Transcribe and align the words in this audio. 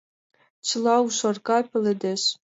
Чыла 0.67 0.95
ужарга, 1.05 1.57
пеледеш. 1.71 2.21